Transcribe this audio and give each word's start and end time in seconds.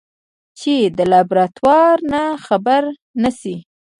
چې 0.59 0.75
د 0.97 0.99
لابراتوار 1.11 1.95
نه 2.11 2.23
خبره 2.45 2.91
نشي. 3.23 3.55